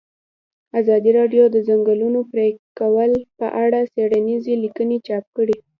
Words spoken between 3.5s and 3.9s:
اړه